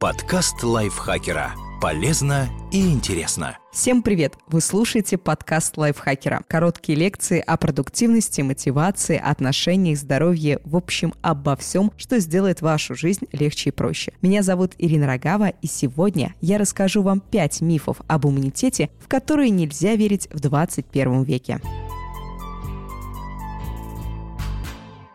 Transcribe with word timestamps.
Подкаст 0.00 0.62
лайфхакера. 0.62 1.52
Полезно 1.78 2.48
и 2.72 2.90
интересно. 2.90 3.58
Всем 3.70 4.02
привет! 4.02 4.32
Вы 4.46 4.62
слушаете 4.62 5.18
подкаст 5.18 5.76
лайфхакера. 5.76 6.40
Короткие 6.48 6.96
лекции 6.96 7.38
о 7.46 7.58
продуктивности, 7.58 8.40
мотивации, 8.40 9.20
отношениях, 9.22 9.98
здоровье, 9.98 10.60
в 10.64 10.74
общем, 10.74 11.12
обо 11.20 11.54
всем, 11.54 11.92
что 11.98 12.18
сделает 12.18 12.62
вашу 12.62 12.94
жизнь 12.94 13.26
легче 13.32 13.68
и 13.68 13.72
проще. 13.74 14.14
Меня 14.22 14.42
зовут 14.42 14.72
Ирина 14.78 15.06
Рогава, 15.06 15.50
и 15.50 15.66
сегодня 15.66 16.34
я 16.40 16.56
расскажу 16.56 17.02
вам 17.02 17.20
5 17.20 17.60
мифов 17.60 17.98
об 18.08 18.26
иммунитете, 18.26 18.88
в 19.00 19.06
которые 19.06 19.50
нельзя 19.50 19.96
верить 19.96 20.28
в 20.32 20.40
21 20.40 21.24
веке. 21.24 21.60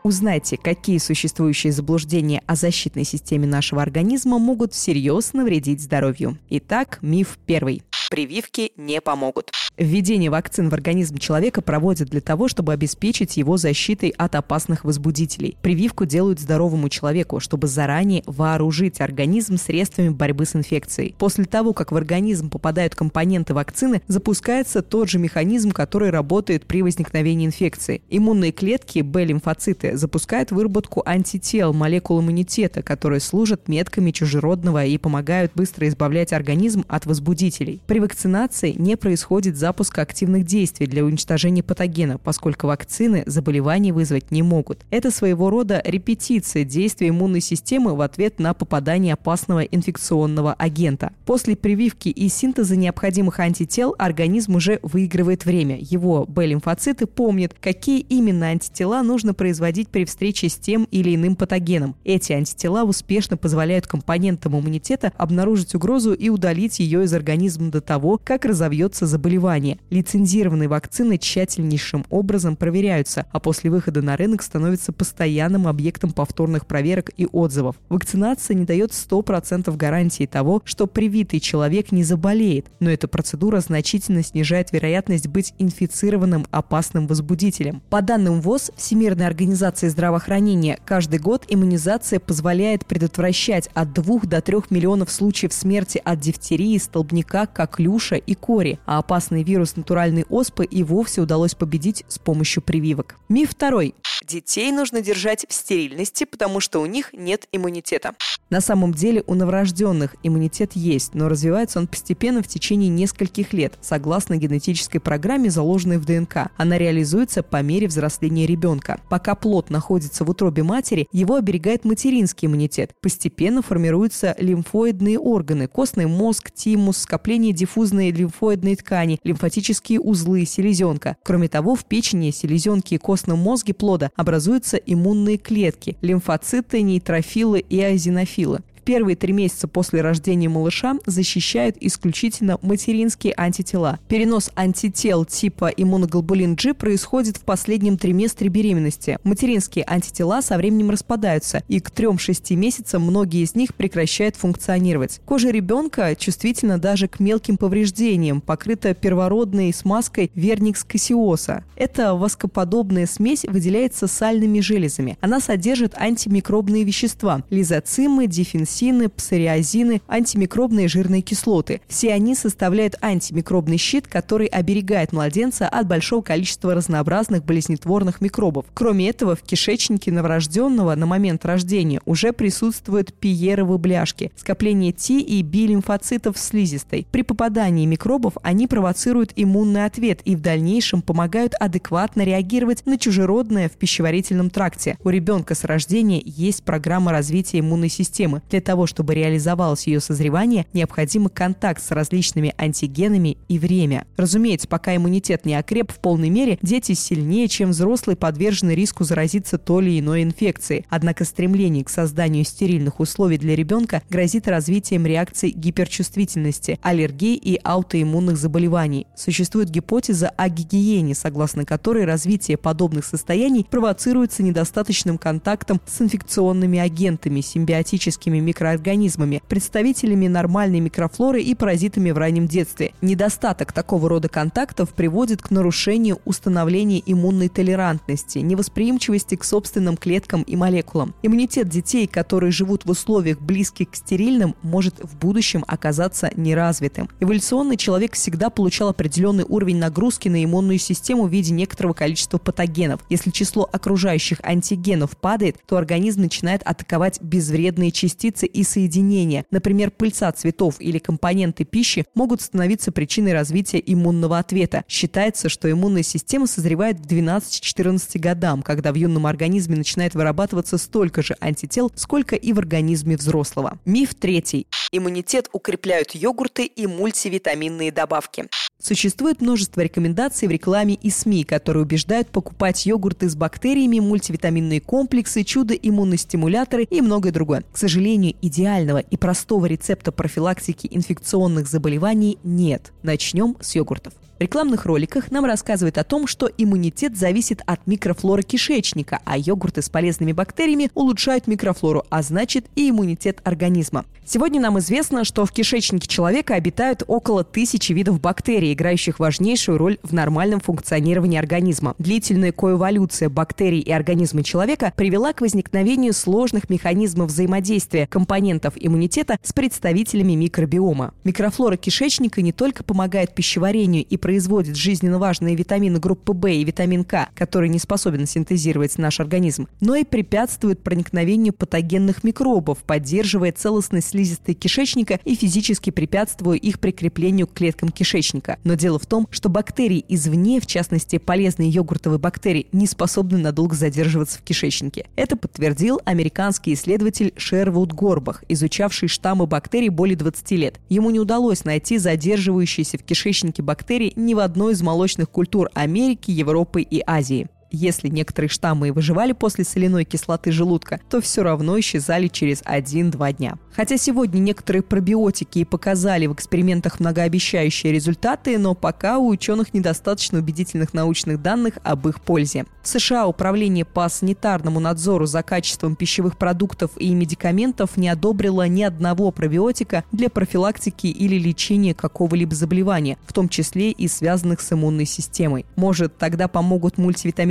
Узнайте, 0.05 0.55
какие 0.55 0.99
существующие 0.99 1.73
заблуждения 1.73 2.43
о 2.45 2.53
защитной 2.53 3.05
системе 3.05 3.47
нашего 3.47 3.81
организма 3.81 4.37
могут 4.37 4.71
всерьез 4.71 5.33
навредить 5.33 5.81
здоровью. 5.81 6.37
Итак, 6.47 6.99
миф 7.01 7.39
первый. 7.47 7.81
Прививки 8.09 8.71
не 8.77 9.01
помогут. 9.01 9.51
Введение 9.77 10.29
вакцин 10.29 10.69
в 10.69 10.73
организм 10.73 11.17
человека 11.17 11.61
проводят 11.61 12.07
для 12.09 12.21
того, 12.21 12.47
чтобы 12.47 12.71
обеспечить 12.71 13.35
его 13.35 13.57
защитой 13.57 14.09
от 14.09 14.35
опасных 14.35 14.85
возбудителей. 14.85 15.57
Прививку 15.61 16.05
делают 16.05 16.39
здоровому 16.39 16.87
человеку, 16.87 17.41
чтобы 17.41 17.67
заранее 17.67 18.23
вооружить 18.25 19.01
организм 19.01 19.57
средствами 19.57 20.09
борьбы 20.09 20.45
с 20.45 20.55
инфекцией. 20.55 21.15
После 21.17 21.43
того, 21.45 21.73
как 21.73 21.91
в 21.91 21.97
организм 21.97 22.49
попадают 22.49 22.95
компоненты 22.95 23.53
вакцины, 23.53 24.01
запускается 24.07 24.81
тот 24.81 25.09
же 25.09 25.19
механизм, 25.19 25.71
который 25.71 26.09
работает 26.09 26.65
при 26.65 26.81
возникновении 26.83 27.47
инфекции. 27.47 28.01
Иммунные 28.09 28.53
клетки, 28.53 28.99
Б-лимфоциты, 28.99 29.97
запускают 29.97 30.51
выработку 30.51 31.03
антител, 31.05 31.73
молекул 31.73 32.21
иммунитета, 32.21 32.81
которые 32.81 33.19
служат 33.19 33.67
метками 33.67 34.11
чужеродного 34.11 34.85
и 34.85 34.97
помогают 34.97 35.51
быстро 35.55 35.87
избавлять 35.87 36.31
организм 36.31 36.85
от 36.87 37.05
возбудителей. 37.05 37.81
При 37.95 38.01
вакцинации 38.01 38.75
не 38.77 38.97
происходит 38.97 39.55
запуска 39.55 40.01
активных 40.01 40.43
действий 40.43 40.85
для 40.85 41.05
уничтожения 41.05 41.63
патогена, 41.63 42.17
поскольку 42.17 42.67
вакцины 42.67 43.23
заболеваний 43.25 43.93
вызвать 43.93 44.31
не 44.31 44.43
могут. 44.43 44.85
Это 44.89 45.11
своего 45.11 45.49
рода 45.49 45.81
репетиция 45.85 46.65
действия 46.65 47.07
иммунной 47.07 47.39
системы 47.39 47.95
в 47.95 48.01
ответ 48.01 48.37
на 48.37 48.53
попадание 48.53 49.13
опасного 49.13 49.61
инфекционного 49.61 50.51
агента. 50.51 51.13
После 51.25 51.55
прививки 51.55 52.09
и 52.09 52.27
синтеза 52.27 52.75
необходимых 52.75 53.39
антител 53.39 53.95
организм 53.97 54.55
уже 54.55 54.81
выигрывает 54.83 55.45
время. 55.45 55.77
Его 55.79 56.25
Б-лимфоциты 56.25 57.05
помнят, 57.05 57.55
какие 57.61 58.01
именно 58.01 58.47
антитела 58.47 59.03
нужно 59.03 59.33
производить 59.33 59.87
при 59.87 60.03
встрече 60.03 60.49
с 60.49 60.55
тем 60.55 60.85
или 60.91 61.15
иным 61.15 61.37
патогеном. 61.37 61.95
Эти 62.03 62.33
антитела 62.33 62.83
успешно 62.83 63.37
позволяют 63.37 63.87
компонентам 63.87 64.59
иммунитета 64.59 65.13
обнаружить 65.15 65.75
угрозу 65.75 66.11
и 66.11 66.27
удалить 66.27 66.79
ее 66.79 67.05
из 67.05 67.13
организма 67.13 67.71
до 67.71 67.84
того, 67.85 68.19
как 68.21 68.45
разовьется 68.45 69.05
заболевание. 69.05 69.79
Лицензированные 69.89 70.67
вакцины 70.67 71.17
тщательнейшим 71.17 72.05
образом 72.09 72.55
проверяются, 72.55 73.25
а 73.31 73.39
после 73.39 73.69
выхода 73.69 74.01
на 74.01 74.17
рынок 74.17 74.41
становятся 74.41 74.91
постоянным 74.91 75.67
объектом 75.67 76.11
повторных 76.11 76.65
проверок 76.65 77.11
и 77.15 77.27
отзывов. 77.31 77.75
Вакцинация 77.89 78.55
не 78.55 78.65
дает 78.65 78.91
100% 78.91 79.75
гарантии 79.77 80.25
того, 80.25 80.61
что 80.65 80.87
привитый 80.87 81.39
человек 81.39 81.91
не 81.91 82.03
заболеет, 82.03 82.67
но 82.79 82.89
эта 82.89 83.07
процедура 83.07 83.59
значительно 83.59 84.23
снижает 84.23 84.71
вероятность 84.71 85.27
быть 85.27 85.53
инфицированным 85.59 86.45
опасным 86.51 87.07
возбудителем. 87.07 87.81
По 87.89 88.01
данным 88.01 88.41
ВОЗ, 88.41 88.71
Всемирной 88.75 89.27
организации 89.27 89.87
здравоохранения, 89.87 90.79
каждый 90.85 91.19
год 91.19 91.45
иммунизация 91.47 92.19
позволяет 92.19 92.85
предотвращать 92.85 93.69
от 93.73 93.93
2 93.93 94.21
до 94.23 94.41
3 94.41 94.55
миллионов 94.69 95.11
случаев 95.11 95.53
смерти 95.53 96.01
от 96.03 96.19
дифтерии, 96.19 96.77
столбняка, 96.77 97.45
как 97.45 97.74
коклюша 97.75 98.15
и 98.15 98.35
кори, 98.35 98.79
а 98.85 98.99
опасный 98.99 99.43
вирус 99.43 99.75
натуральной 99.75 100.25
оспы 100.29 100.63
и 100.63 100.83
вовсе 100.83 101.21
удалось 101.21 101.55
победить 101.55 102.05
с 102.07 102.17
помощью 102.17 102.63
прививок. 102.63 103.17
Миф 103.27 103.51
второй. 103.51 103.95
Детей 104.25 104.71
нужно 104.71 105.01
держать 105.01 105.45
в 105.49 105.53
стерильности, 105.53 106.23
потому 106.23 106.59
что 106.59 106.81
у 106.81 106.85
них 106.85 107.11
нет 107.13 107.47
иммунитета. 107.51 108.13
На 108.49 108.61
самом 108.61 108.93
деле 108.93 109.23
у 109.27 109.33
новорожденных 109.33 110.15
иммунитет 110.23 110.71
есть, 110.73 111.15
но 111.15 111.27
развивается 111.27 111.79
он 111.79 111.87
постепенно 111.87 112.41
в 112.41 112.47
течение 112.47 112.89
нескольких 112.89 113.53
лет, 113.53 113.73
согласно 113.81 114.37
генетической 114.37 114.99
программе, 114.99 115.49
заложенной 115.49 115.97
в 115.97 116.05
ДНК. 116.05 116.51
Она 116.55 116.77
реализуется 116.77 117.43
по 117.43 117.61
мере 117.61 117.87
взросления 117.87 118.45
ребенка. 118.45 119.01
Пока 119.09 119.35
плод 119.35 119.69
находится 119.69 120.23
в 120.23 120.29
утробе 120.29 120.63
матери, 120.63 121.07
его 121.11 121.35
оберегает 121.35 121.85
материнский 121.85 122.47
иммунитет. 122.47 122.91
Постепенно 123.01 123.61
формируются 123.61 124.35
лимфоидные 124.37 125.19
органы, 125.19 125.67
костный 125.67 126.05
мозг, 126.05 126.51
тимус, 126.51 126.97
скопление 126.99 127.51
диффузной 127.65 128.11
лимфоидной 128.11 128.75
ткани, 128.75 129.19
лимфатические 129.23 129.99
узлы, 129.99 130.45
селезенка. 130.45 131.17
Кроме 131.23 131.47
того, 131.47 131.75
в 131.75 131.83
печени, 131.85 132.29
селезенке 132.29 132.95
и 132.95 132.97
костном 132.99 133.39
мозге 133.39 133.73
плода 133.73 134.11
образуются 134.15 134.77
иммунные 134.77 135.37
клетки– 135.37 135.97
лимфоциты, 136.01 136.81
нейтрофилы 136.81 137.59
и 137.59 137.81
азинофилы 137.81 138.61
первые 138.85 139.15
три 139.15 139.33
месяца 139.33 139.67
после 139.67 140.01
рождения 140.01 140.47
малыша 140.47 140.95
защищают 141.05 141.75
исключительно 141.81 142.59
материнские 142.61 143.33
антитела. 143.35 143.99
Перенос 144.07 144.51
антител 144.55 145.25
типа 145.25 145.71
иммуноглобулин 145.75 146.55
G 146.55 146.73
происходит 146.73 147.37
в 147.37 147.41
последнем 147.41 147.97
триместре 147.97 148.47
беременности. 148.47 149.17
Материнские 149.23 149.85
антитела 149.87 150.41
со 150.41 150.57
временем 150.57 150.91
распадаются, 150.91 151.63
и 151.67 151.79
к 151.79 151.89
3-6 151.89 152.55
месяцам 152.55 153.01
многие 153.01 153.41
из 153.43 153.55
них 153.55 153.73
прекращают 153.73 154.35
функционировать. 154.35 155.19
Кожа 155.25 155.49
ребенка 155.49 156.15
чувствительна 156.15 156.77
даже 156.77 157.07
к 157.07 157.19
мелким 157.19 157.57
повреждениям, 157.57 158.39
покрыта 158.39 158.93
первородной 158.93 159.73
смазкой 159.73 160.31
верникс 160.35 160.83
кассиоса. 160.83 161.63
Эта 161.75 162.13
воскоподобная 162.13 163.07
смесь 163.07 163.45
выделяется 163.45 164.05
сальными 164.07 164.59
железами. 164.59 165.17
Она 165.21 165.39
содержит 165.39 165.95
антимикробные 165.97 166.83
вещества– 166.83 167.43
лизоцимы, 167.49 168.27
дифенсины, 168.27 168.74
токсины, 168.75 169.07
псориазины, 169.07 170.01
антимикробные 170.07 170.89
жирные 170.89 171.21
кислоты. 171.21 171.79
Все 171.87 172.13
они 172.13 172.35
составляют 172.35 172.95
антимикробный 173.01 173.77
щит, 173.77 174.07
который 174.07 174.47
оберегает 174.47 175.13
младенца 175.13 175.67
от 175.67 175.87
большого 175.87 176.21
количества 176.21 176.73
разнообразных 176.75 177.45
болезнетворных 177.45 178.19
микробов. 178.19 178.65
Кроме 178.73 179.09
этого, 179.09 179.37
в 179.37 179.43
кишечнике 179.43 180.11
новорожденного 180.11 180.93
на 180.95 181.05
момент 181.05 181.45
рождения 181.45 182.01
уже 182.05 182.33
присутствуют 182.33 183.13
пиеровы 183.13 183.77
бляшки, 183.77 184.31
скопление 184.35 184.91
Т 184.91 185.19
и 185.19 185.41
Б-лимфоцитов 185.41 186.35
в 186.35 186.39
слизистой. 186.39 187.07
При 187.11 187.21
попадании 187.21 187.85
микробов 187.85 188.33
они 188.43 188.67
провоцируют 188.67 189.31
иммунный 189.37 189.85
ответ 189.85 190.19
и 190.25 190.35
в 190.35 190.41
дальнейшем 190.41 191.01
помогают 191.01 191.53
адекватно 191.59 192.23
реагировать 192.23 192.85
на 192.85 192.97
чужеродное 192.97 193.69
в 193.69 193.73
пищеварительном 193.73 194.49
тракте. 194.49 194.97
У 195.03 195.09
ребенка 195.09 195.55
с 195.55 195.63
рождения 195.63 196.21
есть 196.25 196.63
программа 196.63 197.13
развития 197.13 197.59
иммунной 197.59 197.89
системы. 197.89 198.41
Для 198.49 198.64
того, 198.65 198.87
чтобы 198.87 199.15
реализовалось 199.15 199.87
ее 199.87 200.01
созревание, 200.01 200.65
необходим 200.73 201.29
контакт 201.29 201.81
с 201.81 201.91
различными 201.91 202.53
антигенами 202.57 203.37
и 203.47 203.57
время. 203.57 204.05
Разумеется, 204.17 204.67
пока 204.67 204.95
иммунитет 204.95 205.45
не 205.45 205.55
окреп 205.55 205.91
в 205.91 205.99
полной 205.99 206.29
мере, 206.29 206.57
дети 206.61 206.93
сильнее, 206.93 207.47
чем 207.47 207.69
взрослые, 207.69 208.17
подвержены 208.17 208.71
риску 208.71 209.03
заразиться 209.03 209.57
то 209.57 209.79
или 209.79 209.99
иной 209.99 210.23
инфекцией. 210.23 210.85
Однако 210.89 211.23
стремление 211.23 211.85
к 211.85 211.89
созданию 211.89 212.43
стерильных 212.43 212.99
условий 212.99 213.37
для 213.37 213.55
ребенка 213.55 214.01
грозит 214.09 214.47
развитием 214.47 215.05
реакций 215.05 215.51
гиперчувствительности, 215.51 216.79
аллергий 216.81 217.35
и 217.35 217.59
аутоиммунных 217.63 218.37
заболеваний. 218.37 219.07
Существует 219.15 219.69
гипотеза 219.69 220.29
о 220.29 220.49
гигиене, 220.49 221.13
согласно 221.13 221.65
которой 221.65 222.05
развитие 222.05 222.57
подобных 222.57 223.05
состояний 223.05 223.65
провоцируется 223.69 224.41
недостаточным 224.41 225.17
контактом 225.17 225.79
с 225.85 226.01
инфекционными 226.01 226.79
агентами, 226.79 227.41
симбиотическими 227.41 228.39
микроорганизмами 228.39 228.54
микроорганизмами, 228.55 229.41
представителями 229.49 230.27
нормальной 230.27 230.79
микрофлоры 230.79 231.41
и 231.41 231.53
паразитами 231.55 232.11
в 232.11 232.17
раннем 232.17 232.47
детстве. 232.47 232.93
Недостаток 233.01 233.73
такого 233.73 234.07
рода 234.07 234.29
контактов 234.29 234.91
приводит 234.91 235.41
к 235.41 235.51
нарушению 235.51 236.19
установления 236.23 237.03
иммунной 237.05 237.49
толерантности, 237.49 238.39
невосприимчивости 238.39 239.35
к 239.35 239.43
собственным 239.43 239.97
клеткам 239.97 240.43
и 240.43 240.55
молекулам. 240.55 241.13
Иммунитет 241.21 241.67
детей, 241.67 242.07
которые 242.07 242.51
живут 242.51 242.85
в 242.85 242.89
условиях 242.89 243.41
близких 243.41 243.91
к 243.91 243.95
стерильным, 243.95 244.55
может 244.61 245.03
в 245.03 245.17
будущем 245.17 245.65
оказаться 245.67 246.31
неразвитым. 246.35 247.09
Эволюционный 247.19 247.75
человек 247.75 248.13
всегда 248.13 248.49
получал 248.49 248.89
определенный 248.89 249.45
уровень 249.47 249.77
нагрузки 249.77 250.29
на 250.29 250.43
иммунную 250.43 250.79
систему 250.79 251.25
в 251.25 251.31
виде 251.31 251.51
некоторого 251.51 251.93
количества 251.93 252.37
патогенов. 252.37 253.01
Если 253.09 253.31
число 253.31 253.67
окружающих 253.69 254.39
антигенов 254.43 255.17
падает, 255.17 255.57
то 255.67 255.75
организм 255.75 256.21
начинает 256.21 256.61
атаковать 256.63 257.21
безвредные 257.21 257.91
частицы 257.91 258.44
комплексы 258.45 258.61
и 258.61 258.63
соединения, 258.63 259.45
например, 259.51 259.91
пыльца 259.91 260.31
цветов 260.31 260.75
или 260.79 260.99
компоненты 260.99 261.65
пищи, 261.65 262.05
могут 262.15 262.41
становиться 262.41 262.91
причиной 262.91 263.33
развития 263.33 263.81
иммунного 263.85 264.37
ответа. 264.39 264.83
Считается, 264.87 265.49
что 265.49 265.69
иммунная 265.69 266.03
система 266.03 266.47
созревает 266.47 266.99
к 266.99 267.05
12-14 267.05 268.19
годам, 268.19 268.61
когда 268.61 268.91
в 268.91 268.95
юном 268.95 269.25
организме 269.25 269.75
начинает 269.75 270.15
вырабатываться 270.15 270.77
столько 270.77 271.21
же 271.21 271.35
антител, 271.41 271.91
сколько 271.95 272.35
и 272.35 272.53
в 272.53 272.59
организме 272.59 273.15
взрослого. 273.15 273.77
Миф 273.85 274.13
третий. 274.15 274.67
Иммунитет 274.91 275.49
укрепляют 275.51 276.15
йогурты 276.15 276.65
и 276.65 276.87
мультивитаминные 276.87 277.91
добавки. 277.91 278.45
Существует 278.85 279.41
множество 279.41 279.81
рекомендаций 279.81 280.47
в 280.47 280.51
рекламе 280.51 280.93
и 280.93 281.09
СМИ, 281.09 281.43
которые 281.43 281.81
убеждают 281.81 282.27
покупать 282.27 282.85
йогурты 282.85 283.27
с 283.27 283.35
бактериями, 283.35 283.97
мультивитаминные 283.99 284.79
комплексы, 284.79 285.43
чудо-иммуностимуляторы 285.43 286.83
и 286.83 287.01
многое 287.01 287.31
другое. 287.31 287.63
К 287.71 287.77
сожалению, 287.77 288.35
идеального 288.43 288.99
и 288.99 289.17
простого 289.17 289.65
рецепта 289.65 290.11
профилактики 290.11 290.87
инфекционных 290.91 291.67
заболеваний 291.67 292.37
нет. 292.43 292.93
Начнем 293.01 293.57
с 293.59 293.73
йогуртов. 293.73 294.13
В 294.37 294.41
рекламных 294.41 294.85
роликах 294.85 295.31
нам 295.31 295.45
рассказывают 295.45 295.97
о 295.97 296.03
том, 296.03 296.27
что 296.27 296.51
иммунитет 296.57 297.15
зависит 297.15 297.61
от 297.65 297.87
микрофлоры 297.87 298.43
кишечника, 298.43 299.21
а 299.23 299.37
йогурты 299.37 299.81
с 299.81 299.87
полезными 299.87 300.33
бактериями 300.33 300.91
улучшают 300.93 301.47
микрофлору, 301.47 302.03
а 302.09 302.21
значит 302.21 302.65
и 302.75 302.89
иммунитет 302.89 303.39
организма. 303.45 304.03
Сегодня 304.27 304.59
нам 304.59 304.79
известно, 304.79 305.23
что 305.23 305.45
в 305.45 305.51
кишечнике 305.51 306.07
человека 306.07 306.55
обитают 306.55 307.03
около 307.07 307.43
тысячи 307.43 307.93
видов 307.93 308.19
бактерий, 308.19 308.73
играющих 308.73 309.19
важнейшую 309.19 309.77
роль 309.77 309.99
в 310.01 310.13
нормальном 310.13 310.59
функционировании 310.59 311.37
организма. 311.37 311.93
Длительная 311.99 312.51
коэволюция 312.51 313.29
бактерий 313.29 313.81
и 313.81 313.91
организма 313.91 314.43
человека 314.43 314.91
привела 314.97 315.31
к 315.31 315.41
возникновению 315.41 316.11
сложных 316.11 316.71
механизмов 316.71 317.29
взаимодействия 317.29 318.07
компонентов 318.07 318.73
иммунитета 318.75 319.37
с 319.43 319.53
представителями 319.53 320.33
микробиома. 320.33 321.13
Микрофлора 321.23 321.77
кишечника 321.77 322.41
не 322.41 322.51
только 322.51 322.83
помогает 322.83 323.35
пищеварению 323.35 324.03
и 324.03 324.17
производит 324.25 324.75
жизненно 324.75 325.19
важные 325.19 325.55
витамины 325.55 325.99
группы 325.99 326.33
В 326.33 326.47
и 326.47 326.63
витамин 326.63 327.03
К, 327.03 327.29
которые 327.35 327.69
не 327.69 327.77
способен 327.77 328.25
синтезировать 328.25 328.97
наш 328.97 329.19
организм, 329.19 329.67
но 329.81 329.93
и 329.93 330.03
препятствует 330.03 330.81
проникновению 330.81 331.53
патогенных 331.53 332.23
микробов, 332.23 332.79
поддерживая 332.79 333.51
целостность 333.51 334.07
слизистой 334.07 334.55
кишечника 334.55 335.19
и 335.25 335.35
физически 335.35 335.91
препятствуя 335.91 336.57
их 336.57 336.79
прикреплению 336.79 337.45
к 337.45 337.53
клеткам 337.53 337.89
кишечника. 337.89 338.57
Но 338.63 338.73
дело 338.73 338.97
в 338.97 339.05
том, 339.05 339.27
что 339.29 339.47
бактерии 339.47 340.03
извне, 340.09 340.59
в 340.59 340.65
частности 340.65 341.19
полезные 341.19 341.69
йогуртовые 341.69 342.17
бактерии, 342.17 342.65
не 342.71 342.87
способны 342.87 343.37
надолго 343.37 343.75
задерживаться 343.75 344.39
в 344.39 344.41
кишечнике. 344.41 345.05
Это 345.15 345.37
подтвердил 345.37 346.01
американский 346.03 346.73
исследователь 346.73 347.31
Шервуд 347.37 347.93
Горбах, 347.93 348.43
изучавший 348.49 349.07
штаммы 349.07 349.45
бактерий 349.45 349.89
более 349.89 350.17
20 350.17 350.51
лет. 350.53 350.79
Ему 350.89 351.11
не 351.11 351.19
удалось 351.19 351.63
найти 351.63 351.99
задерживающиеся 351.99 352.97
в 352.97 353.03
кишечнике 353.03 353.61
бактерии 353.61 354.14
ни 354.15 354.33
в 354.33 354.39
одной 354.39 354.73
из 354.73 354.81
молочных 354.81 355.29
культур 355.29 355.69
Америки, 355.73 356.31
Европы 356.31 356.81
и 356.81 357.01
Азии. 357.05 357.47
Если 357.71 358.07
некоторые 358.07 358.49
штаммы 358.49 358.87
и 358.87 358.91
выживали 358.91 359.33
после 359.33 359.63
соляной 359.65 360.05
кислоты 360.05 360.51
желудка, 360.51 360.99
то 361.09 361.21
все 361.21 361.43
равно 361.43 361.79
исчезали 361.79 362.27
через 362.27 362.61
1-2 362.61 363.33
дня. 363.33 363.57
Хотя 363.75 363.97
сегодня 363.97 364.39
некоторые 364.39 364.81
пробиотики 364.81 365.59
и 365.59 365.65
показали 365.65 366.27
в 366.27 366.33
экспериментах 366.33 366.99
многообещающие 366.99 367.91
результаты, 367.91 368.57
но 368.57 368.73
пока 368.73 369.17
у 369.17 369.27
ученых 369.27 369.73
недостаточно 369.73 370.39
убедительных 370.39 370.93
научных 370.93 371.41
данных 371.41 371.73
об 371.83 372.07
их 372.07 372.21
пользе. 372.21 372.65
В 372.81 372.87
США 372.87 373.27
Управление 373.27 373.83
по 373.83 374.07
санитарному 374.07 374.79
надзору 374.79 375.25
за 375.25 375.43
качеством 375.43 375.95
пищевых 375.95 376.37
продуктов 376.37 376.91
и 376.97 377.13
медикаментов 377.13 377.97
не 377.97 378.07
одобрило 378.07 378.67
ни 378.67 378.83
одного 378.83 379.31
пробиотика 379.31 380.03
для 380.11 380.29
профилактики 380.29 381.07
или 381.07 381.37
лечения 381.37 381.93
какого-либо 381.93 382.55
заболевания, 382.55 383.17
в 383.25 383.33
том 383.33 383.49
числе 383.49 383.91
и 383.91 384.07
связанных 384.07 384.61
с 384.61 384.71
иммунной 384.71 385.05
системой. 385.05 385.65
Может, 385.75 386.17
тогда 386.17 386.47
помогут 386.47 386.97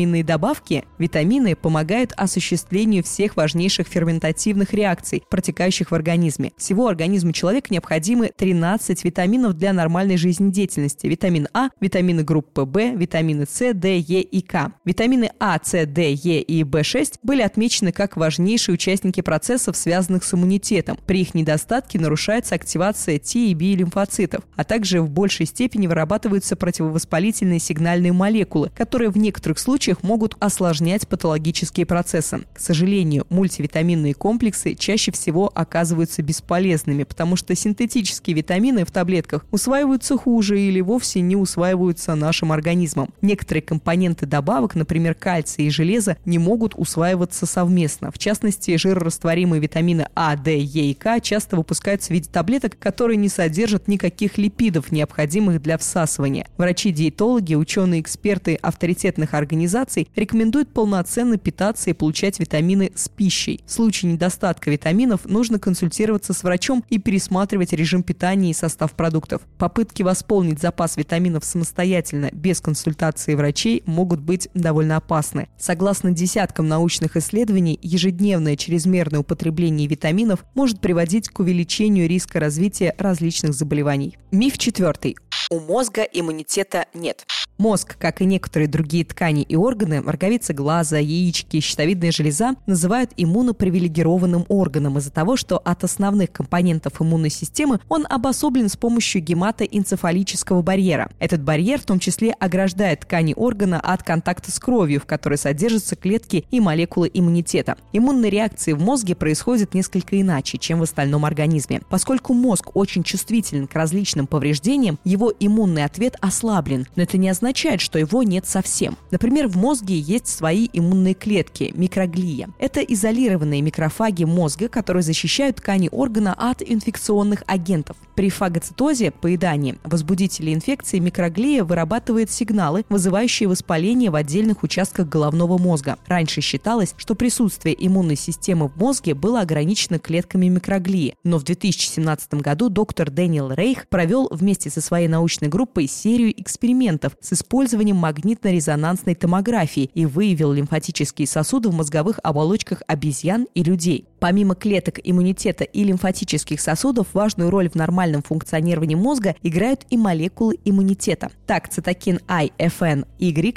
мультивитаминные 0.05 0.25
добавки? 0.25 0.85
Витамины 0.99 1.57
помогают 1.57 2.13
осуществлению 2.17 3.03
всех 3.03 3.37
важнейших 3.37 3.87
ферментативных 3.87 4.73
реакций, 4.73 5.23
протекающих 5.31 5.91
в 5.91 5.95
организме. 5.95 6.53
Всего 6.57 6.89
организму 6.89 7.33
человека 7.33 7.69
необходимы 7.71 8.31
13 8.37 9.05
витаминов 9.05 9.55
для 9.55 9.73
нормальной 9.73 10.17
жизнедеятельности. 10.17 11.07
Витамин 11.07 11.49
А, 11.55 11.71
витамины 11.81 12.23
группы 12.23 12.63
В, 12.63 12.97
витамины 12.97 13.47
С, 13.49 13.73
Д, 13.73 13.99
Е 13.99 14.21
и 14.21 14.41
К. 14.43 14.73
Витамины 14.85 15.31
А, 15.41 15.59
С, 15.63 15.87
Д, 15.87 16.13
Е 16.13 16.41
и 16.41 16.63
В6 16.63 17.19
были 17.23 17.43
отмечены 17.43 17.93
как 17.93 18.17
важнейшие 18.17 18.75
участники 18.75 19.21
процессов, 19.21 19.77
связанных 19.77 20.25
с 20.25 20.35
иммунитетом. 20.35 20.99
При 21.07 21.23
их 21.23 21.35
недостатке 21.35 21.99
нарушается 21.99 22.55
активация 22.55 23.19
Т 23.19 23.39
и 23.39 23.55
Б 23.55 23.65
лимфоцитов, 23.75 24.45
а 24.57 24.65
также 24.65 25.01
в 25.01 25.11
большей 25.11 25.47
степени 25.47 25.87
вырабатываются 25.87 26.57
противовоспалительные 26.57 27.59
сигнальные 27.59 28.13
молекулы, 28.13 28.71
которые 28.77 29.11
в 29.11 29.17
некоторых 29.17 29.59
случаях 29.59 29.94
могут 30.03 30.37
осложнять 30.41 31.07
патологические 31.07 31.87
процессы. 31.87 32.41
К 32.53 32.59
сожалению, 32.59 33.27
мультивитаминные 33.29 34.15
комплексы 34.15 34.75
чаще 34.75 35.13
всего 35.13 35.51
оказываются 35.55 36.23
бесполезными, 36.23 37.05
потому 37.05 37.37
что 37.37 37.55
синтетические 37.55 38.37
витамины 38.37 38.85
в 38.85 38.91
таблетках 38.91 39.45
усваиваются 39.51 40.17
хуже 40.17 40.61
или 40.61 40.81
вовсе 40.81 41.21
не 41.21 41.37
усваиваются 41.37 42.15
нашим 42.15 42.53
организмом. 42.53 43.11
Некоторые 43.21 43.63
компоненты 43.63 44.27
добавок, 44.27 44.75
например, 44.75 45.15
кальция 45.15 45.67
и 45.67 45.71
железо, 45.71 46.17
не 46.25 46.39
могут 46.39 46.75
усваиваться 46.77 47.47
совместно. 47.47 48.11
В 48.11 48.19
частности, 48.19 48.77
жирорастворимые 48.77 49.61
витамины 49.61 50.09
А, 50.15 50.37
Д, 50.37 50.59
Е 50.59 50.91
и 50.91 50.95
К 50.95 51.21
часто 51.21 51.57
выпускаются 51.57 52.09
в 52.09 52.11
виде 52.13 52.29
таблеток, 52.31 52.79
которые 52.79 53.17
не 53.17 53.29
содержат 53.29 53.89
никаких 53.89 54.39
липидов, 54.39 54.91
необходимых 54.91 55.61
для 55.63 55.79
всасывания. 55.79 56.47
Врачи-диетологи, 56.57 57.55
ученые-эксперты 57.55 58.55
авторитетных 58.57 59.35
организаций 59.35 59.84
рекомендуют 60.17 60.73
полноценно 60.73 61.37
питаться 61.37 61.91
и 61.91 61.93
получать 61.93 62.41
витамины 62.41 62.93
с 62.95 63.09
пищей. 63.09 63.63
В 63.67 63.73
случае 63.73 64.13
недостатка 64.13 64.71
витаминов 64.71 65.25
нужно 65.25 65.59
консультироваться 65.59 66.33
с 66.33 66.43
врачом 66.43 66.85
и 66.91 66.99
пересматривать 66.99 67.73
режим 67.73 68.03
питания 68.03 68.51
и 68.51 68.55
состав 68.55 68.93
продуктов. 68.93 69.43
Попытки 69.59 70.03
восполнить 70.03 70.61
запас 70.61 70.97
витаминов 70.97 71.45
самостоятельно, 71.45 72.31
без 72.33 72.61
консультации 72.61 73.35
врачей, 73.35 73.83
могут 73.87 74.21
быть 74.21 74.49
довольно 74.55 74.97
опасны. 74.97 75.49
Согласно 75.59 76.11
десяткам 76.11 76.69
научных 76.69 77.17
исследований, 77.17 77.79
ежедневное 77.83 78.57
чрезмерное 78.57 79.21
употребление 79.21 79.87
витаминов 79.87 80.45
может 80.55 80.81
приводить 80.81 81.29
к 81.29 81.41
увеличению 81.41 82.09
риска 82.09 82.41
развития 82.41 82.95
различных 82.99 83.55
заболеваний. 83.55 84.17
Миф 84.31 84.59
четвертый. 84.59 85.17
У 85.51 85.61
мозга 85.61 86.03
иммунитета 86.03 86.87
нет. 86.95 87.25
Мозг, 87.59 87.97
как 87.99 88.21
и 88.21 88.25
некоторые 88.25 88.67
другие 88.67 89.05
ткани 89.05 89.43
и 89.43 89.55
органы, 89.55 89.74
роговица 89.81 90.53
глаза, 90.53 90.99
яички, 90.99 91.61
щитовидная 91.61 92.13
железа, 92.13 92.55
называют 92.67 93.13
иммунопривилегированным 93.17 94.47
органом 94.49 94.99
из-за 94.99 95.11
того, 95.11 95.37
что 95.37 95.59
от 95.59 95.85
основных 95.85 96.33
компонентов 96.33 97.01
иммунной 97.01 97.31
системы 97.31 97.81
он 97.89 98.07
обособлен 98.09 98.69
с 98.69 98.77
помощью 98.77 99.23
гематоэнцефалического 99.23 100.63
барьера. 100.63 101.11
Этот 101.19 101.43
барьер 101.43 101.81
в 101.81 101.85
том 101.85 101.99
числе 101.99 102.33
ограждает 102.33 103.01
ткани 103.01 103.35
органа 103.37 103.81
от 103.81 104.03
контакта 104.03 104.51
с 104.51 104.59
кровью, 104.59 105.01
в 105.01 105.07
которой 105.07 105.39
содержатся 105.39 105.97
клетки 105.97 106.45
и 106.51 106.61
молекулы 106.61 107.11
иммунитета. 107.13 107.77
Иммунные 107.93 108.31
реакции 108.31 108.73
в 108.73 108.81
мозге 108.81 109.15
происходят 109.15 109.75
несколько 109.75 110.21
иначе, 110.21 110.59
чем 110.59 110.81
в 110.81 110.83
остальном 110.83 111.25
организме. 111.25 111.83
Поскольку 111.89 112.35
мозг 112.35 112.71
очень 112.75 113.03
чувствителен 113.03 113.67
к 113.67 113.75
различным 113.75 114.27
повреждениям, 114.27 114.99
его 115.05 115.33
иммунный 115.39 115.85
ответ 115.85 116.17
ослаблен, 116.21 116.87
но 116.97 117.03
это 117.03 117.19
не 117.19 117.29
означает, 117.29 117.81
что 117.81 117.99
его 117.99 118.23
нет 118.23 118.47
совсем. 118.47 118.97
Например, 119.11 119.49
в 119.49 119.57
мозге 119.65 119.99
есть 119.99 120.27
свои 120.27 120.69
иммунные 120.75 121.15
клетки– 121.15 121.73
микроглия. 121.75 122.51
Это 122.59 122.81
изолированные 122.81 123.63
микрофаги 123.63 124.25
мозга, 124.25 124.69
которые 124.69 125.03
защищают 125.03 125.57
ткани 125.57 125.89
органа 125.91 126.35
от 126.35 126.61
инфекционных 126.61 127.43
агентов. 127.47 127.97
При 128.15 128.29
фагоцитозе, 128.29 129.11
поедании, 129.11 129.79
возбудителей 129.83 130.53
инфекции 130.53 130.99
микроглия 130.99 131.65
вырабатывает 131.65 132.31
сигналы, 132.31 132.85
вызывающие 132.91 133.49
воспаление 133.49 134.11
в 134.11 134.17
отдельных 134.17 134.63
участках 134.65 135.09
головного 135.09 135.57
мозга. 135.57 135.97
Раньше 136.09 136.43
считалось, 136.43 136.95
что 136.99 137.15
присутствие 137.15 137.75
иммунной 137.87 138.17
системы 138.17 138.69
в 138.69 138.77
мозге 138.77 139.15
было 139.15 139.41
ограничено 139.41 139.99
клетками 139.99 140.47
микроглии, 140.49 141.15
но 141.25 141.39
в 141.39 141.45
2017 141.45 142.35
году 142.35 142.69
доктор 142.69 143.11
Дэниел 143.11 143.51
Рейх 143.51 143.89
провел 143.89 144.29
вместе 144.31 144.69
со 144.69 144.83
своей 144.83 145.09
научной 145.09 145.49
группой 145.49 145.89
серию 145.89 146.39
экспериментов 146.39 147.17
с 147.23 147.33
использованием 147.33 147.97
магнитно-резонансной 147.97 149.15
томографии 149.15 149.54
и 149.95 150.07
выявил 150.07 150.53
лимфатические 150.53 151.29
сосуды 151.29 151.69
в 151.69 151.75
мозговых 151.75 152.19
оболочках 152.23 152.83
обезьян 152.87 153.47
и 153.55 153.63
людей. 153.63 154.07
Помимо 154.19 154.55
клеток 154.55 154.99
иммунитета 155.05 155.65
и 155.65 155.85
лимфатических 155.85 156.61
сосудов, 156.61 157.09
важную 157.13 157.51
роль 157.51 157.69
в 157.69 157.75
нормальном 157.75 158.23
функционировании 158.23 158.95
мозга 158.95 159.37
играют 159.43 159.85
и 159.91 159.97
молекулы 159.97 160.59
иммунитета. 160.65 161.31
Так, 161.47 161.69
цитокин 161.69 162.21
I, 162.27 162.51
FN, 162.59 163.07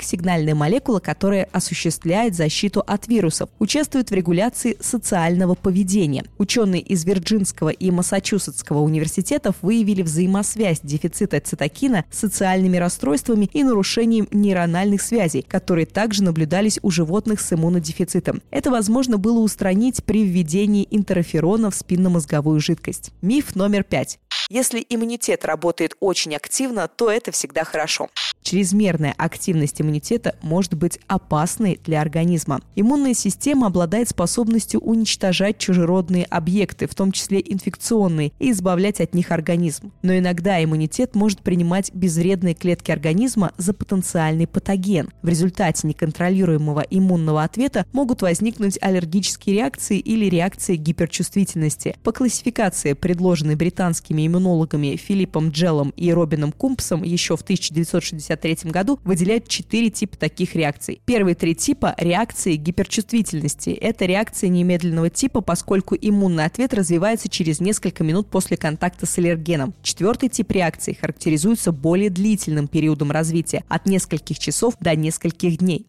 сигнальная 0.01 0.55
молекула, 0.55 0.99
которая 0.99 1.47
осуществляет 1.51 2.35
защиту 2.35 2.83
от 2.85 3.07
вирусов, 3.07 3.49
участвует 3.59 4.11
в 4.11 4.13
регуляции 4.13 4.77
социального 4.79 5.55
поведения. 5.55 6.25
Ученые 6.37 6.81
из 6.81 7.05
Вирджинского 7.05 7.69
и 7.69 7.89
Массачусетского 7.89 8.81
университетов 8.81 9.55
выявили 9.61 10.01
взаимосвязь 10.01 10.81
дефицита 10.83 11.39
цитокина 11.39 12.05
с 12.11 12.19
социальными 12.19 12.77
расстройствами 12.77 13.49
и 13.53 13.63
нарушением 13.63 14.27
нейрональных 14.31 15.01
связей, 15.01 15.41
которые 15.41 15.85
также 15.93 16.23
наблюдались 16.23 16.79
у 16.81 16.91
животных 16.91 17.41
с 17.41 17.53
иммунодефицитом. 17.53 18.41
Это 18.51 18.71
возможно 18.71 19.17
было 19.17 19.39
устранить 19.39 20.03
при 20.03 20.23
введении 20.23 20.87
интерферона 20.91 21.71
в 21.71 21.75
спинномозговую 21.75 22.59
жидкость. 22.59 23.11
Миф 23.21 23.55
номер 23.55 23.83
пять. 23.83 24.19
Если 24.49 24.85
иммунитет 24.87 25.43
работает 25.43 25.95
очень 25.99 26.35
активно, 26.35 26.87
то 26.87 27.11
это 27.11 27.31
всегда 27.31 27.65
хорошо. 27.65 28.09
Чрезмерная 28.49 29.13
активность 29.17 29.81
иммунитета 29.81 30.37
может 30.41 30.73
быть 30.73 30.99
опасной 31.07 31.81
для 31.83 31.99
организма. 31.99 32.61
Иммунная 32.77 33.13
система 33.13 33.67
обладает 33.67 34.07
способностью 34.07 34.79
уничтожать 34.79 35.57
чужеродные 35.57 36.23
объекты, 36.23 36.87
в 36.87 36.95
том 36.95 37.11
числе 37.11 37.43
инфекционные, 37.45 38.31
и 38.39 38.51
избавлять 38.51 39.01
от 39.01 39.13
них 39.13 39.31
организм. 39.31 39.91
Но 40.01 40.17
иногда 40.17 40.63
иммунитет 40.63 41.13
может 41.13 41.41
принимать 41.41 41.93
безвредные 41.93 42.53
клетки 42.53 42.89
организма 42.89 43.51
за 43.57 43.73
потенциальный 43.73 44.47
патоген. 44.47 45.09
В 45.21 45.27
результате 45.27 45.85
неконтролируемого 45.85 46.85
иммунного 46.89 47.43
ответа 47.43 47.85
могут 47.91 48.21
возникнуть 48.21 48.79
аллергические 48.81 49.57
реакции 49.57 49.99
или 49.99 50.29
реакции 50.29 50.77
гиперчувствительности. 50.77 51.97
По 52.01 52.13
классификации, 52.13 52.93
предложенной 52.93 53.55
британскими 53.55 54.25
иммунологами 54.25 54.95
Филиппом 54.95 55.49
Джеллом 55.49 55.89
и 55.97 56.13
Робином 56.13 56.53
Кумпсом 56.53 57.03
еще 57.03 57.35
в 57.35 57.41
1960 57.41 58.36
1963 58.37 58.71
году 58.71 58.99
выделяют 59.03 59.47
четыре 59.47 59.89
типа 59.89 60.17
таких 60.17 60.55
реакций. 60.55 61.01
Первые 61.05 61.35
три 61.35 61.55
типа– 61.55 61.95
реакции 61.97 62.55
гиперчувствительности. 62.55 63.69
Это 63.71 64.05
реакции 64.05 64.47
немедленного 64.47 65.09
типа, 65.09 65.41
поскольку 65.41 65.95
иммунный 65.99 66.45
ответ 66.45 66.73
развивается 66.73 67.29
через 67.29 67.59
несколько 67.59 68.03
минут 68.03 68.29
после 68.29 68.57
контакта 68.57 69.05
с 69.05 69.17
аллергеном. 69.17 69.73
Четвертый 69.81 70.29
тип 70.29 70.51
реакции 70.51 70.93
характеризуется 70.93 71.71
более 71.71 72.09
длительным 72.09 72.67
периодом 72.67 73.11
развития– 73.11 73.63
от 73.67 73.85
нескольких 73.85 74.39
часов 74.39 74.75
до 74.79 74.95
нескольких 74.95 75.57
дней. 75.57 75.87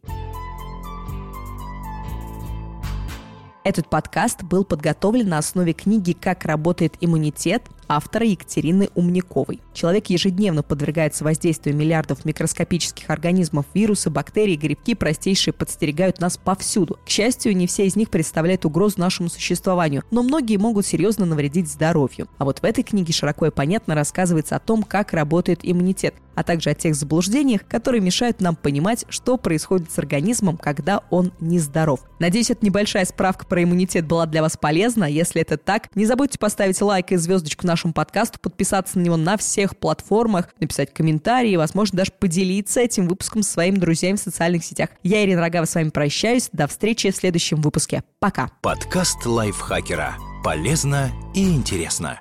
Этот 3.68 3.90
подкаст 3.90 4.44
был 4.44 4.64
подготовлен 4.64 5.28
на 5.28 5.36
основе 5.36 5.74
книги 5.74 6.12
«Как 6.12 6.46
работает 6.46 6.94
иммунитет» 7.02 7.64
автора 7.88 8.26
Екатерины 8.26 8.90
Умниковой. 8.94 9.60
Человек 9.72 10.06
ежедневно 10.06 10.62
подвергается 10.62 11.24
воздействию 11.24 11.74
миллиардов 11.74 12.24
микроскопических 12.24 13.08
организмов, 13.10 13.66
вирусы, 13.74 14.10
бактерии, 14.10 14.56
грибки 14.56 14.94
простейшие 14.94 15.54
подстерегают 15.54 16.20
нас 16.20 16.36
повсюду. 16.36 16.98
К 17.04 17.08
счастью, 17.08 17.56
не 17.56 17.66
все 17.66 17.86
из 17.86 17.96
них 17.96 18.10
представляют 18.10 18.64
угрозу 18.64 19.00
нашему 19.00 19.28
существованию, 19.28 20.04
но 20.10 20.22
многие 20.22 20.56
могут 20.56 20.86
серьезно 20.86 21.26
навредить 21.26 21.70
здоровью. 21.70 22.28
А 22.38 22.44
вот 22.44 22.60
в 22.60 22.64
этой 22.64 22.84
книге 22.84 23.12
широко 23.12 23.46
и 23.46 23.50
понятно 23.50 23.94
рассказывается 23.94 24.56
о 24.56 24.60
том, 24.60 24.82
как 24.82 25.12
работает 25.12 25.60
иммунитет, 25.62 26.14
а 26.34 26.44
также 26.44 26.70
о 26.70 26.74
тех 26.74 26.94
заблуждениях, 26.94 27.66
которые 27.66 28.00
мешают 28.00 28.40
нам 28.40 28.54
понимать, 28.54 29.04
что 29.08 29.36
происходит 29.36 29.90
с 29.90 29.98
организмом, 29.98 30.56
когда 30.56 31.02
он 31.10 31.32
нездоров. 31.40 32.00
Надеюсь, 32.20 32.50
эта 32.50 32.64
небольшая 32.64 33.04
справка 33.04 33.46
про 33.46 33.62
иммунитет 33.62 34.06
была 34.06 34.26
для 34.26 34.42
вас 34.42 34.56
полезна. 34.56 35.04
Если 35.04 35.40
это 35.40 35.56
так, 35.56 35.94
не 35.96 36.06
забудьте 36.06 36.38
поставить 36.38 36.80
лайк 36.80 37.12
и 37.12 37.16
звездочку 37.16 37.66
нашему 37.66 37.77
нашему 37.78 37.92
подкасту, 37.92 38.38
подписаться 38.40 38.98
на 38.98 39.02
него 39.02 39.16
на 39.16 39.36
всех 39.36 39.76
платформах, 39.76 40.48
написать 40.60 40.92
комментарии, 40.92 41.56
возможно, 41.56 41.98
даже 41.98 42.12
поделиться 42.12 42.80
этим 42.80 43.06
выпуском 43.06 43.42
со 43.42 43.52
своими 43.52 43.76
друзьями 43.76 44.16
в 44.16 44.20
социальных 44.20 44.64
сетях. 44.64 44.90
Я, 45.02 45.24
Ирина 45.24 45.40
Рогава, 45.40 45.64
с 45.64 45.74
вами 45.74 45.90
прощаюсь. 45.90 46.48
До 46.52 46.66
встречи 46.66 47.10
в 47.10 47.16
следующем 47.16 47.60
выпуске. 47.60 48.02
Пока. 48.18 48.50
Подкаст 48.62 49.24
лайфхакера. 49.24 50.16
Полезно 50.42 51.10
и 51.34 51.48
интересно. 51.48 52.20